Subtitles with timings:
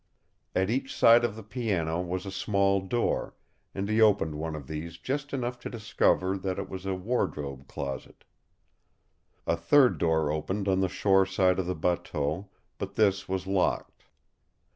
[0.55, 3.35] At each side of the piano was a small door,
[3.75, 7.67] and he opened one of these just enough to discover that it was a wardrobe
[7.67, 8.23] closet.
[9.45, 14.05] A third door opened on the shore side of the bateau, but this was locked.